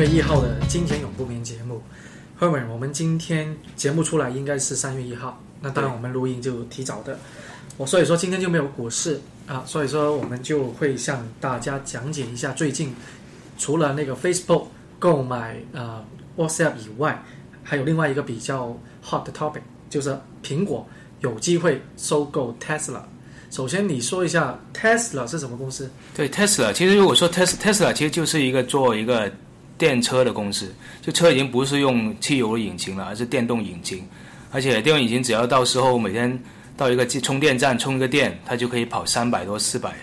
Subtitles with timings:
[0.00, 1.82] 三月一号的金钱永不眠节目
[2.40, 7.18] ，Herman，我们今天节目出来应该是三月一号，那当然我们录音就提早的，
[7.76, 12.94] 我所以说今天就没有股市啊，所以说我们就会向大家讲解一下最近
[13.58, 14.68] 除了那个 Facebook
[14.98, 16.02] 购买呃
[16.34, 17.22] WhatsApp 以外，
[17.62, 18.74] 还有另外一个比较
[19.04, 19.60] hot 的 topic，
[19.90, 20.88] 就是苹果
[21.20, 23.02] 有机会收购 Tesla。
[23.50, 25.90] 首先你说一下 Tesla 是什么公司？
[26.16, 29.30] 对 Tesla，其实如果说 Tes Tesla 其实就是一个做一个
[29.80, 30.70] 电车的公司，
[31.00, 34.06] 就车已经不是用汽油的引擎了，而是电动引擎，
[34.52, 36.38] 而且电动引擎只要到时候每天
[36.76, 39.94] 到一个充电站充一个电，它就可以跑三百多四百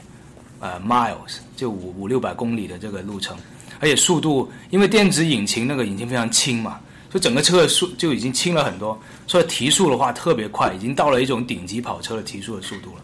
[0.59, 3.37] 呃 miles，就五五六百公里的这个路程，
[3.79, 6.79] 而且速度因为电子引擎那个引擎非常轻嘛，
[7.11, 13.01] 所以整个车的速就已经轻了很多，所以提速的话特别快，已经到了一种顶级跑车的提速的速度了。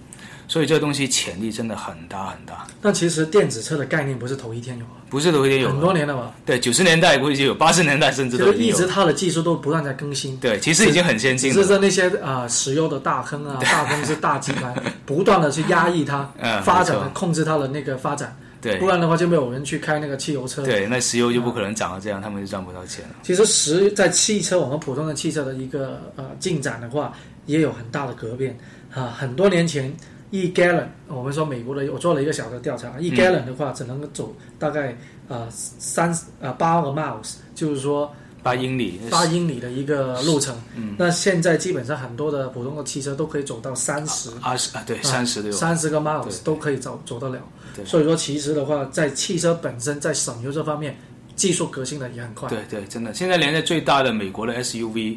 [0.54, 2.68] 所以这个东西潜力真的很大很大。
[2.80, 6.32] 但其实电子车的概念不是头一天有啊，不是头一天有，很多年了吧？
[6.46, 10.38] 对，九十年代估计就有，八十年代甚至都就一直它的技术都不断在更新。
[10.38, 11.56] 对，其实已经很先进了。
[11.56, 14.72] 只是那些啊石油的大亨啊、大公司、大集团
[15.08, 16.32] 不断的去压抑它
[16.64, 18.38] 发展、控制它的那个发展。
[18.62, 20.62] 对，不然的话就没有人去开那个汽油车。
[20.62, 23.16] 对，那石油就不可能涨到这样，他们就赚不到钱了。
[23.24, 27.12] 其实石在汽车，我们普通的汽车的一个呃进展的话，
[27.48, 28.56] 也有很大的革变
[28.94, 29.16] 啊。
[29.18, 29.92] 很多年前。
[30.34, 40.60] 一 gallon，我们说美国的，我做了一个小的调查，一 gallon 的话只能走大概呃三呃八个 miles，就是说八英里，八英里的一个路程。
[40.76, 47.40] 嗯，那现在基本上很多的普通的汽车都可以走到三十，二十啊，对，三十的三十个 miles 都可以走走得了。
[47.86, 50.98] 所以说其实的话，在汽车本身在省油这方面，
[51.36, 52.50] 技术革新的也很快。
[52.50, 55.16] 对对，真的，现在连在最大的美国的 SUV。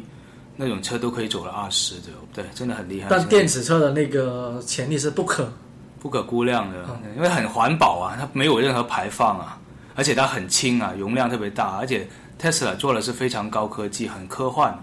[0.59, 3.07] 那种车都可以走了二十的，对，真的很厉害。
[3.09, 5.53] 但电子车的那个潜力是不可
[5.99, 9.59] 不可估量的，因为很环保啊，它没有任何排放啊，
[9.95, 12.07] 而且它很轻啊，容量特别大，而且
[12.41, 14.77] Tesla 做的是非常高科技，很科幻。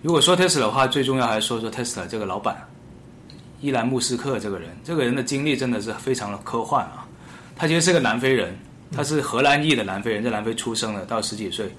[0.00, 2.56] 如果说 Tesla 的话，最重要还是说说 Tesla 这个老板
[3.60, 7.06] 伊兰穆斯克这个人，这个人的经历真的是非常的科幻啊。
[7.56, 8.56] 他其实是个南非人，
[8.90, 11.70] 他是荷兰裔的南非人，在南非出生的，到十几岁，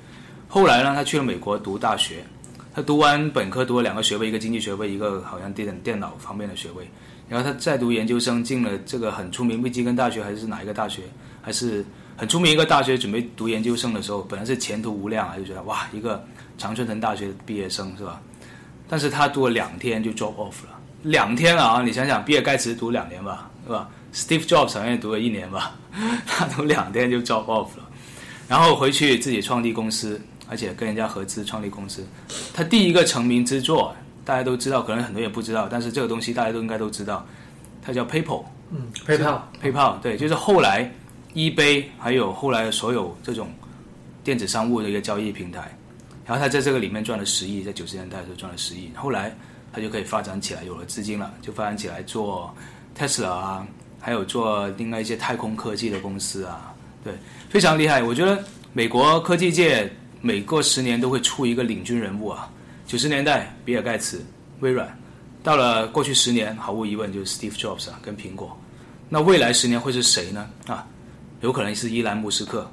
[0.47, 2.23] 后来呢，他去了美国读大学。
[2.75, 6.85] 他读完本科，读了两个学位，一个经济学位，一个好像电电脑方面的学位。
[7.29, 11.03] 然后他再读研究生，进了这个很出名密歇根大学还是哪一个大学，
[11.41, 11.85] 还是
[12.17, 12.97] 很出名一个大学。
[12.97, 16.21] 准备读研究生的时候，本来是前途无量啊，就觉得哇，一个
[16.57, 18.21] 常春藤大学毕业生是吧？
[18.89, 21.81] 但是他读了两天就 drop off 了，两天啊！
[21.81, 25.77] 你想想，比尔盖茨读两年吧，是吧？Steve Jobs 好像也读了一年吧，
[26.27, 27.89] 他读两天就 drop off 了，
[28.49, 30.21] 然后回去自己创立公司。
[30.47, 32.05] 而且跟人家合资创立公司，
[32.53, 37.25] 他第一个成名之作，大家都知道，可能很多人也不知道，但是这个东西大家都应该都知道，
[37.81, 38.43] 它叫 PayPal。
[38.71, 40.91] 嗯，PayPal，PayPal，对，就是后来
[41.33, 43.49] eBay 还有后来所有这种
[44.23, 45.75] 电子商务的一个交易平台，
[46.25, 49.35] 然后他在这个里面赚了十亿，在九十年代的时候赚了十亿，后来
[49.71, 52.51] 他就可以发展起来，有了资金了，就发展起来做
[52.97, 53.67] Tesla 啊，
[53.99, 56.73] 还有做另外一些太空科技的公司啊，
[57.03, 57.13] 对，
[57.49, 58.01] 非常厉害。
[58.01, 59.91] 我觉得美国科技界。
[60.25, 62.49] 每过十年都会出一个领军人物啊！
[62.87, 64.25] 九十年代比尔盖茨、
[64.59, 64.89] 微软，
[65.43, 68.59] 到了过去十年，毫无疑问就是 Steve Jobs 啊，跟苹果。
[69.07, 70.49] 那未来十年会是谁呢？
[70.65, 70.83] 啊，
[71.41, 72.67] 有可能是伊兰·穆斯克，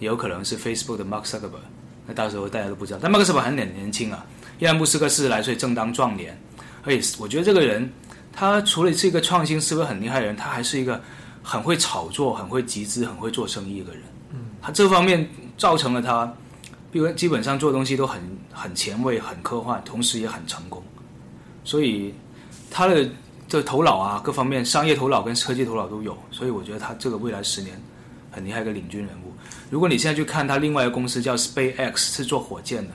[0.00, 1.64] 也有可能是 Facebook 的 Mark Zuckerberg。
[2.06, 2.98] 那到时候大家都不知道。
[3.00, 4.26] 但 Mark Zuckerberg 很年年轻啊，
[4.58, 6.38] 伊兰·穆斯克四十来岁，正当壮年。
[6.84, 7.90] 而且我觉得这个人，
[8.34, 11.00] 他除了是一个创新思维很厉害的人，他还是一个
[11.42, 14.02] 很会炒作、很会集资、很会做生意的人。
[14.34, 15.26] 嗯，他这方面
[15.56, 16.30] 造成了他。
[16.92, 18.20] 因为基本上做东西都很
[18.52, 20.82] 很前卫、很科幻，同时也很成功，
[21.64, 22.14] 所以
[22.70, 23.06] 他的
[23.46, 27.78] 这头脑啊，各方面商业头脑跟科技头脑都有，所以我觉得他这个未来十年
[28.30, 29.32] 很厉害一个领军人物。
[29.70, 32.94] 如果你现在去看他另外一个公司叫 SpaceX，是做火箭的，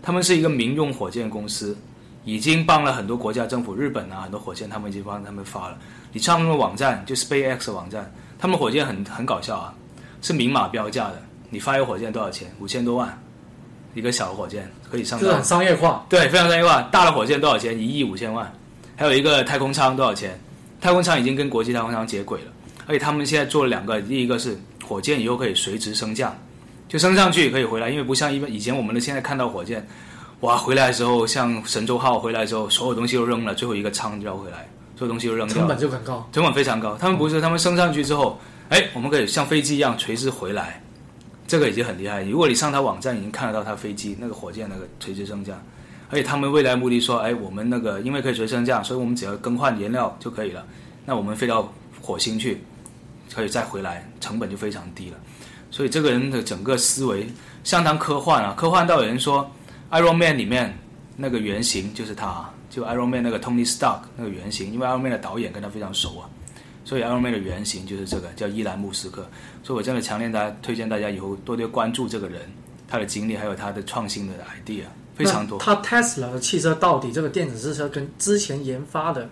[0.00, 1.76] 他们是一个民用火箭公司，
[2.24, 5.78] 已经帮了很多国家政府，日本啊很多火箭他们已经帮他们发了。
[6.12, 8.08] 你上他们网站，就 SpaceX 网站，
[8.38, 9.74] 他们火箭很很搞笑啊，
[10.22, 11.20] 是明码标价的，
[11.50, 12.48] 你发一个火箭多少钱？
[12.60, 13.20] 五千多万。
[13.94, 16.04] 一个小的火箭可以上，这很商业化。
[16.08, 16.82] 对，非常商业化。
[16.92, 17.78] 大的火箭多少钱？
[17.78, 18.52] 一亿五千万。
[18.96, 20.38] 还有一个太空舱多少钱？
[20.80, 22.52] 太空舱已经跟国际太空舱接轨了，
[22.86, 24.54] 而且他们现在做了两个，第一个是
[24.86, 26.36] 火箭以后可以垂直升降，
[26.88, 29.86] 就升上去可以回来，因为不像一般以前我们的现在看到火箭，
[30.40, 36.96] 哇，回来的时候像神舟号回来的时候，所有东西都扔了，最后一个舱就要回来，所有东西都扔掉，成本就很高，成本非常高。
[37.00, 38.38] 他们不是，他们升上去之后，
[38.68, 40.82] 哎，我们可以像飞机一样垂直回来。
[41.46, 42.22] 这个已经很厉害。
[42.22, 45.60] 如果你上他网站，已经看得到他飞机那个火箭那个垂直升降，
[46.10, 50.66] 而且他们未来目的说，哎，我们那个因为可以垂直升降，所以我们只要更换燃料就可以了。
[51.04, 52.62] 那我们飞到火星去，
[53.34, 55.18] 可以再回来，成本就非常低了。
[55.70, 57.26] 所以这个人的整个思维
[57.62, 59.50] 相当科幻啊，科幻到有人说
[60.00, 60.76] 《Iron Man》里面
[61.16, 66.30] 那个原型就是他，啊就《Iron Man》那个 Tony Stark 那个原型，因为《Iron Man》的导演跟他非常熟啊，
[66.84, 69.26] 所以《Iron Man》的原型就是这个叫伊兰穆斯克，
[69.62, 72.42] 所以我真的强烈大家推荐大家以后多多关注这个人，
[72.86, 74.84] 他的经历还有他的创新的 idea
[75.16, 75.58] 非常多。
[75.58, 79.28] 他 Tesla 的汽车到底这个电子汽车跟之前研发的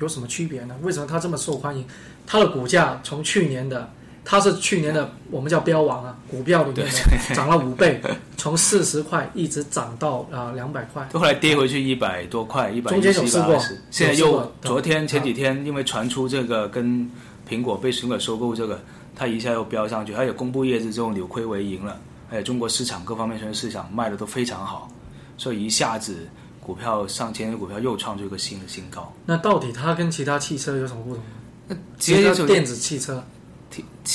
[0.00, 0.76] 有什么区别呢？
[0.82, 1.86] 为什么它这么受欢迎？
[2.26, 3.88] 它的股价从去年的，
[4.28, 8.00] 它是去年的我们叫标王啊，股票里面的涨了五倍，
[8.36, 13.56] 从四十块一直涨到啊两百块，后来跌回去一百多块，一百中间有试过，
[13.92, 17.08] 现在又昨天前几天因为传出这个跟
[17.48, 18.80] 苹果被苹果收购这个，
[19.14, 21.96] 它一下又飙上去，还有公布业绩之后扭亏为盈了，
[22.28, 24.90] 还有中国市场各方面全市场卖的都非常好，
[25.38, 26.26] 所以一下子
[26.60, 29.12] 股票上千的股票又创出一个新的新高。
[29.24, 31.22] 那到底它跟其他汽车有什么不同？
[31.68, 33.24] 那其实电子汽车，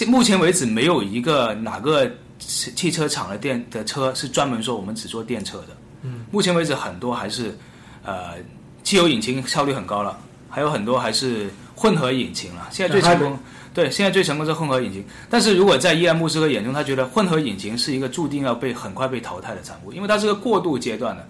[0.08, 2.10] 目前为止没有一个哪个
[2.40, 5.78] 汽车厂的电的车是专门说我们只做电车的。
[6.04, 7.56] 嗯，目前为止很多还是
[8.04, 8.36] 呃
[8.84, 10.18] 汽油引擎效率很高了，
[10.50, 12.68] 还有很多还是混合引擎了。
[12.72, 13.38] 现在最成功，
[13.74, 15.06] 对，现在最成功是混合引擎。
[15.30, 21.28] 但是如果在伊兰穆斯克眼中，他觉得混合引擎是一个注定要被很快被淘汰的产物，因为它是个过渡阶段的。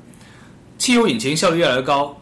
[0.78, 2.18] 汽油引擎效率越来越高，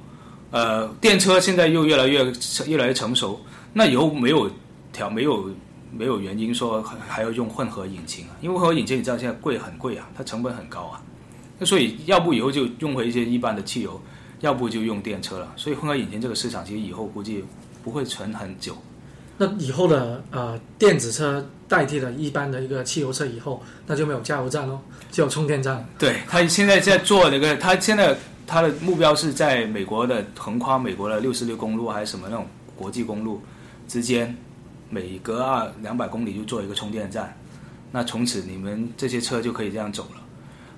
[0.49, 2.25] 呃，电车现在又越来越
[2.65, 3.39] 越来越成熟。
[3.71, 4.49] 那以后没有
[4.91, 5.49] 调没有
[5.91, 8.35] 没有原因说还要用混合引擎啊？
[8.41, 11.01] 因为混合引擎你知道现在贵很贵啊，它成本很高啊。
[11.57, 13.99] 那所以要不以后就用回一些一般的汽油，
[14.39, 15.51] 要不就用电车了。
[15.55, 17.43] 所以混合引擎这个市场其实以后估计
[17.83, 18.77] 不会存很久。
[19.37, 24.79] 那以后的呃电子车代替了一般的一个汽油车以后，那就没有加油站喽，
[25.11, 25.85] 只有充电站。
[25.97, 28.15] 对他现在在做那个，他现在
[28.45, 32.45] 他的目标是在美国的横跨美国的六十六公路还是什么那种
[32.75, 33.41] 国际公路。
[33.87, 34.37] 之间
[34.89, 37.37] 每隔二两百公里就做一个充电站，
[37.91, 40.21] 那从此你们这些车就可以这样走了。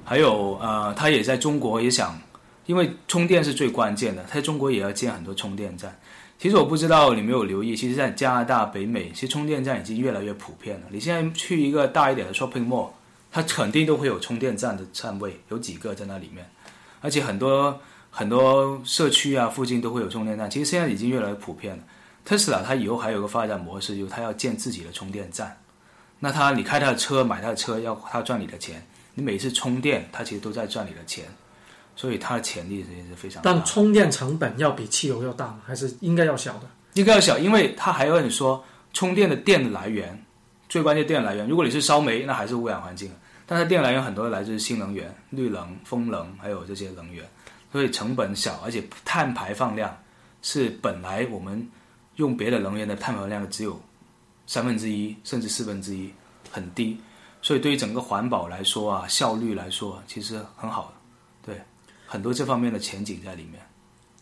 [0.03, 2.19] 还有呃，他也在中国也想，
[2.65, 5.97] 因为充电是最关键的，他在中国也要建很多充电站。
[6.37, 10.87] 其实我不知道你没有留意，其实，在加拿大、北美，其实充电站已经越来越普遍了。
[10.89, 12.89] 你现在去一个大一点的 shopping mall，
[13.31, 16.43] 它肯定都会有充电站的站位，有几个在那里面，
[16.99, 17.79] 而且很多
[18.09, 20.49] 很多社区啊附近都会有充电站。
[20.49, 21.83] 其实现在已经越来越普遍了。
[22.23, 25.57] 特斯拉它以后还有个发展模式，就是它要建自己的充电站。
[26.19, 28.85] 那它你开它的车买它的车要它赚你的钱，
[29.15, 31.25] 你每次充电它其实都在赚你的钱，
[31.95, 33.51] 所以它的潜力实是非常大。
[33.51, 36.67] 但充电成本要比汽油要大，还是应该要小的？
[36.93, 38.63] 应该要小，因为它还有你说
[38.93, 40.23] 充电的电的来源，
[40.69, 41.47] 最关键电来源。
[41.47, 43.11] 如果你是烧煤，那还是污染环境。
[43.47, 47.27] 但是电来源很多来自新能源、绿能、风能，还有这些能源，
[47.71, 49.97] 所以成本小，而且碳排放量
[50.43, 51.67] 是本来我们。
[52.17, 53.79] 用别的能源的碳排放量只有
[54.47, 56.11] 三分之一甚至四分之一，
[56.51, 56.99] 很低，
[57.41, 60.93] 所以对于整个环保来说啊，效率来说其实很好
[61.45, 61.61] 的，对，
[62.05, 63.61] 很多这方面的前景在里面。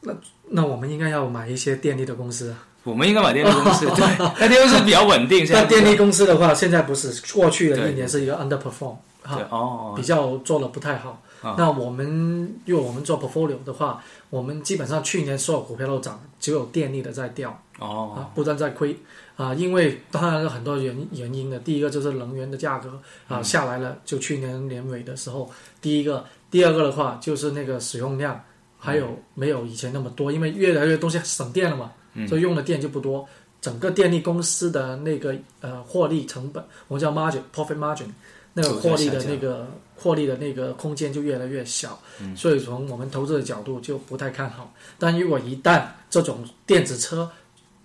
[0.01, 0.13] 那
[0.49, 2.65] 那我们应该要买一些电力的公司啊。
[2.83, 5.45] 我们应该买电力公司， 对，那电力公司比较稳定。
[5.51, 11.21] 那电力公司的话，现在不是过去的一年是一个 underperform，哈，哦，比较做的不太好。
[11.57, 17.61] 那我们因为我们做 portfolio 的话，我们基本上去年所有股票都涨，只有电力的在掉。
[17.79, 18.95] 哦，啊，不断在亏，
[19.35, 21.57] 啊，因为当然有很多原原因的。
[21.59, 25.49] 第一个就是能源的价格啊下来了，就去年年尾的时候，
[25.81, 28.39] 第一个，第二个的话就是那个使用量
[28.77, 31.91] 还有没有以前那么多，因为越来越东西省电了嘛，
[32.27, 33.27] 所以用的电就不多，
[33.61, 38.07] 整个电力公司的那个呃获利成本，我们叫 margin profit margin，
[38.53, 41.97] 那个获利的那个获利的那个空间就越来越小，
[42.35, 44.73] 所以从我们投资的角度就不太看好。
[44.97, 47.29] 但如果一旦这种电子车，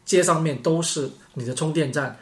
[0.04, 2.16] 街上面都是你的充电站，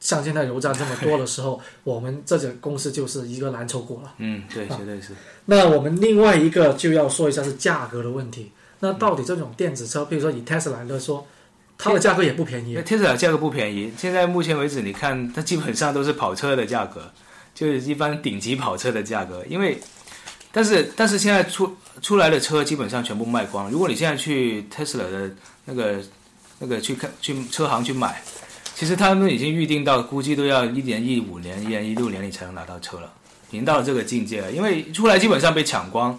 [0.00, 4.14] 像现在油站这么多的时候， 我们这家公司就是一个蓝筹股了。
[4.18, 5.12] 嗯，对，绝对是。
[5.44, 8.50] 那我们另外一个就要说一下是价格的问题。
[8.80, 11.24] 那到底这种电子车，比如说以 Tesla 来说，
[11.78, 12.76] 它的价格也不便宜。
[12.78, 17.08] Tesla 价格不便宜，现在目前为止，你看它基本上都是跑车的价格，
[17.54, 19.44] 就是一般顶级跑车的价格。
[19.48, 19.78] 因为，
[20.50, 23.70] 但是但是现在出出来的车基本上全部卖光。
[23.70, 25.30] 如果你现在去 Tesla 的
[25.64, 26.00] 那个。
[26.62, 28.22] 那个去看去车行去买，
[28.76, 33.12] 其实他们已经预定到，估计都要一年一五年、一年一六年你才能拿到车了，
[33.50, 34.52] 已经到了这个境界了。
[34.52, 36.16] 因为出来基本上被抢光，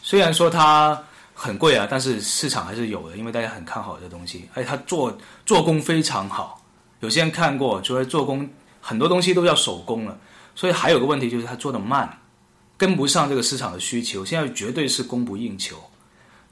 [0.00, 0.98] 虽然说它
[1.34, 5.14] 很贵啊，但是市场还是有的，因为大家很看好这东西，而且它做
[5.44, 6.64] 做工非常好。
[7.00, 8.48] 有些人看过，除了做工，
[8.80, 10.18] 很多东西都要手工了，
[10.54, 12.08] 所以还有个问题就是它做的慢，
[12.78, 14.24] 跟不上这个市场的需求。
[14.24, 15.76] 现在绝对是供不应求。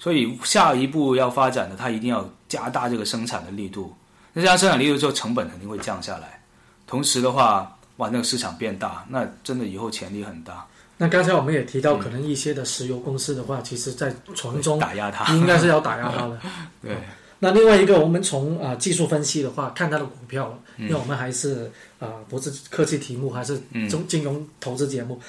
[0.03, 3.95] 所以下一步要发展的，它一定要加大这个生产的力度。
[4.33, 6.43] 那这样生产力度之后，成本肯定会降下来。
[6.89, 10.67] 同时的话，哇，那个市场变大，那真的以后潜力很大。
[10.97, 16.37] 那刚才我们也提到，可能一些的石油公司的话，其实在从中打压它，应该是要打压它的。
[16.83, 16.97] 对。
[17.39, 23.57] 那另外一个，我们从啊技术分析的话，看它的股票了，因为我们还是啊不是科技题目，还是
[23.89, 25.21] 中金融投资节目，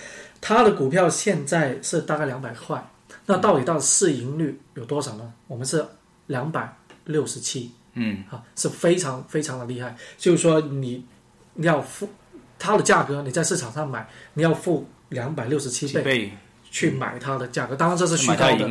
[0.42, 2.84] 它的股票现在是大概两百块。
[3.26, 5.34] 那到底到市盈率有多少呢？
[5.48, 5.86] 我们是
[6.28, 9.96] 两百六十七，嗯，啊，是非常非常的厉害。
[10.18, 11.06] 就是说你
[11.58, 12.10] 要付
[12.58, 16.32] 它的价格，你在市场上买，你要付两百六十七倍。
[16.76, 18.68] 去买它的价格，当然这是虚高的。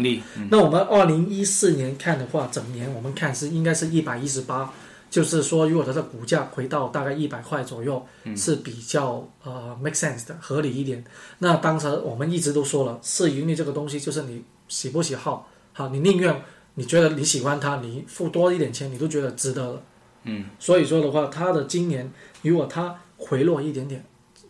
[0.50, 4.68] 那我们二零一四年看的话，整年我们看是应该是一百一十八，
[5.12, 8.02] 就是说如果它的股价回到大概一百块左右，
[8.34, 11.04] 是比较呃 make sense 的，合理一点。
[11.38, 16.42] 那当时我们一直都说了，市盈率这个东西就是你喜不喜好，好，你宁愿
[16.76, 19.82] 你觉得你喜欢它，你付多一点钱，你都觉得值得了。
[20.24, 24.02] 嗯，所以说的话，它的今年如果它回落一点点，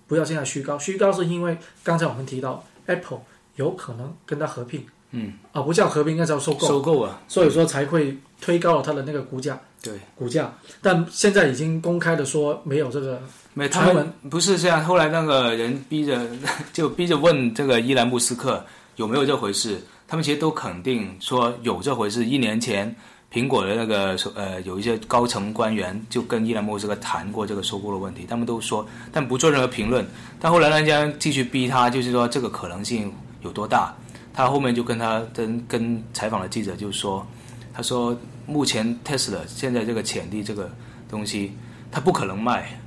[0.06, 3.20] 不要现在虚高，虚高是因为刚才我们提到 Apple。
[3.56, 13.20] 有可能跟它合并，嗯，啊，不叫合并，应该叫收购，收购啊，所以说才会推高了它的那个股价，对，股价，但现在已经公开的说没有这个，
[13.52, 16.24] 没，他们不是这样，后来那个人逼着，
[16.72, 18.64] 就逼着问这个伊兰穆斯克
[18.96, 22.94] 有没有这回事，他们其实都肯定说有这回事，一年前。
[23.32, 30.06] 苹果的那个呃，有一些高层官员就跟伊兰布斯克谈过这个收购的问题，他们都说，但不做任何评论。
[30.38, 33.10] 但后来人家继续逼他，就是说这个可能性
[33.40, 33.94] 有多大？
[34.34, 37.26] 他后面就跟他跟跟采访的记者就说，
[37.72, 38.14] 他说
[38.46, 40.70] 目前 Tesla 现在这个潜力这个
[41.08, 41.52] 东西，
[41.90, 42.80] 它不可能卖，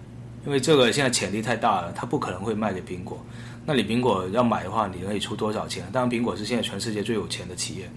[0.46, 3.24] 因为这个现在潜力太大了，它不可能会卖给苹果。
[3.66, 5.84] 那你苹果要买的话，你可以出多少钱？
[5.92, 7.90] 当然，苹果是现在全世界最有钱的企业，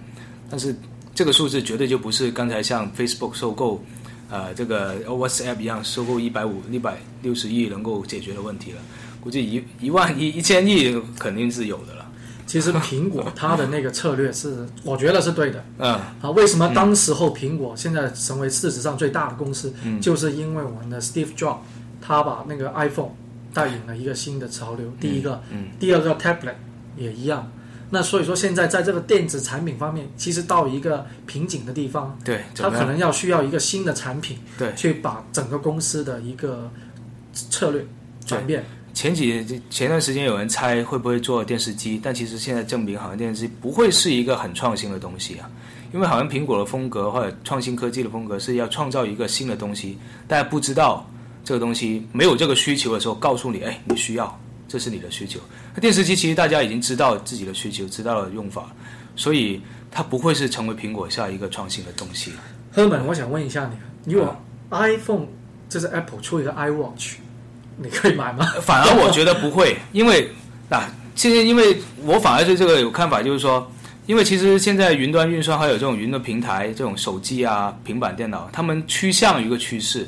[0.49, 0.75] 但是。
[1.15, 3.83] 这个数字绝对就不是刚才像 Facebook 收购，
[4.29, 8.81] 呃，这个 WhatsApp 一样收购一百五、一百六十亿能够解决的问题了。
[9.19, 11.98] 估计一一万亿、一千亿肯定是有的。
[12.49, 15.63] 其实苹果它的那个策略是，我觉得是对的。
[15.77, 15.91] 嗯。
[16.19, 21.57] 啊，为什么当时候苹果现在成为事实上最大的公司，就是因为我们的 Steve Jobs
[22.01, 23.11] 他把那个 iPhone
[23.53, 24.91] 带引了一个新的潮流。
[24.99, 26.55] 第一个，嗯，第二个 Tablet
[26.97, 27.51] 也一样。
[27.91, 36.71] 那所以说，现在在这个电子产品方面，其实到一个瓶颈的地方，对，它可能要需要一个新的产品，对，去把整个公司的一个
[37.31, 37.85] 策略
[38.25, 38.65] 转变。
[38.99, 45.49] 前几前段时间有人猜会不会做电视机，但其实现在证明，好像电视机不会是一个很创新的东西啊，
[45.93, 51.09] 因为好像苹果的风格或者创新科技的风格是要创造一个新的东西，大家不知道
[51.45, 54.37] 这个东西没有这个需求的时候，告诉你，哎，你需要。
[54.67, 55.39] 这是你的需求。
[55.73, 58.69] 那电视机其实大家已经知道自己的需求，知道了用法，
[59.15, 62.33] 所以它不会是成为苹果下一个创新的东西。
[62.73, 63.71] 赫本，我想问一下
[64.03, 64.35] 你，如果
[64.71, 65.25] iPhone
[65.69, 67.13] 这是 Apple 出一个 iWatch，
[67.81, 68.45] 你可以买吗？
[68.61, 70.29] 反而我觉得不会，因为
[70.69, 73.71] 啊，现在因为我反而对这个有看法，就是说，
[74.05, 80.07] 因为其实现在云端运算还有这种云的平台，这种手机啊、平板电脑，他们趋向于一个趋势。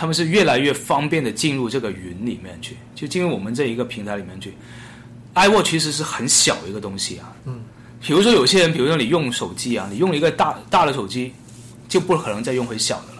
[0.00, 4.54] 他们是越来越方便的进入这个云里面去，就进入我们这一个平台里面去。
[5.34, 7.60] iWatch 其实是很小一个东西啊，嗯，
[8.00, 11.32] 比如说有些人，比如说你用手机啊，你用一个大大的手机，
[11.88, 13.17] 就不可能再用回小的了。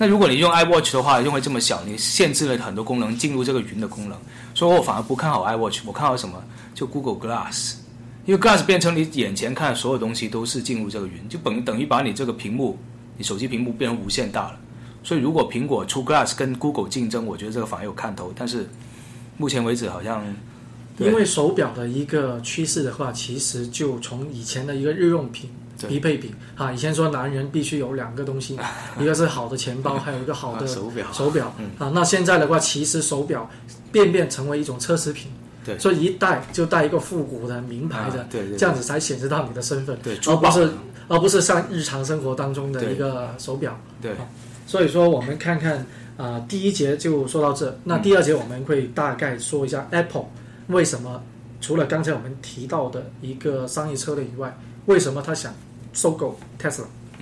[0.00, 4.18] 那如果你用 iWatch 的话，用为这么小，你限制了很多功能进入这个云的功能。
[4.54, 6.42] 所以我反而不看好 iWatch，我看好什么？
[6.74, 7.74] 就 Google Glass，
[8.24, 12.78] 因为 Glass 变成你眼前看的所有东西都是进入这个云，就等等于把你这个屏幕，
[13.18, 14.58] 你手机屏幕变成无限大了。
[15.04, 18.32] 所以，如果苹果出 Glass 跟 Google 竞争，我觉得这个反而有看头。
[18.34, 18.66] 但是，
[19.36, 20.24] 目前为止好像，
[20.96, 25.50] 因为手表的一个趋势的话，其实就从以前的一个日用品、
[25.88, 28.58] 必备品啊，以前说男人必须有两个东西，
[28.98, 31.06] 一个是好的钱包，还有一个好的手表。
[31.12, 33.48] 手表啊，那现在的话，其实手表
[33.92, 35.30] 变变成为一种奢侈品。
[35.62, 40.70] 对，所以一戴就戴一个复古的名牌的，对对，这样子才显示到你的身份，对，而不是
[41.06, 44.12] 而不是像日常生活当中的一个手表，对。
[44.66, 45.84] 所以说，我们看看
[46.16, 47.76] 啊，第一节就说到这。
[47.84, 50.26] 那第二节我们会大概说一下 Apple
[50.68, 51.20] 为什么
[51.60, 54.56] 除了刚才我们提到的一个商业策略以外，
[54.86, 55.52] 为什么他想
[55.92, 56.99] 收购 Tesla。